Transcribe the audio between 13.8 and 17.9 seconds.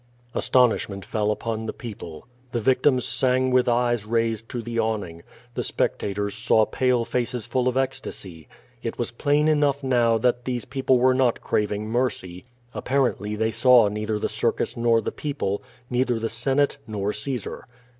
neither the circus nor the people, neither the senate, nor Caesar.